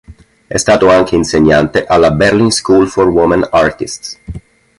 [0.47, 4.19] È stato anche insegnante alla Berlin School for Women Artists.